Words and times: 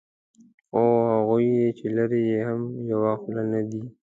خو 0.69 0.81
هغوی 1.13 1.47
چې 1.77 1.85
لري 1.97 2.21
یې 2.31 2.39
هم 2.47 2.61
یوه 2.91 3.11
خوله 3.21 3.43
نه 3.53 3.61
دي. 3.69 3.83